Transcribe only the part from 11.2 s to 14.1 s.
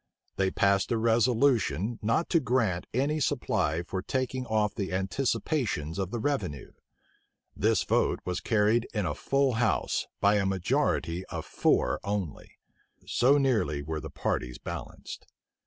of four only: so nearly were the